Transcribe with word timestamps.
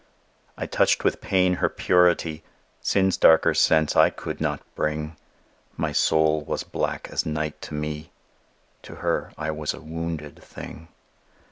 I 0.57 0.65
touched 0.65 1.03
with 1.03 1.21
pain 1.21 1.57
her 1.61 1.69
purity; 1.69 2.43
Sin's 2.81 3.17
darker 3.17 3.53
sense 3.53 3.95
I 3.95 4.09
could 4.09 4.41
not 4.41 4.63
bring: 4.73 5.15
My 5.77 5.91
soul 5.91 6.41
was 6.41 6.63
black 6.63 7.07
as 7.11 7.23
night 7.23 7.61
to 7.61 7.75
me: 7.75 8.09
To 8.81 8.95
her 8.95 9.31
I 9.37 9.51
was 9.51 9.75
a 9.75 9.79
wounded 9.79 10.41
thing. 10.41 10.87